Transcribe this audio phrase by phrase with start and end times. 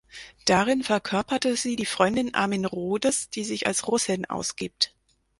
[0.45, 4.95] Darin verkörperte sie die Freundin Armin Rohdes, die sich als Russin ausgibt.